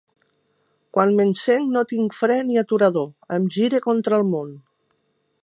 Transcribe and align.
Quan 0.97 1.11
m’encenc 1.19 1.69
no 1.75 1.83
tinc 1.91 2.17
fre 2.21 2.39
ni 2.49 2.59
aturador, 2.63 3.07
em 3.39 3.47
gire 3.59 3.83
contra 3.89 4.21
el 4.23 4.27
món. 4.35 4.53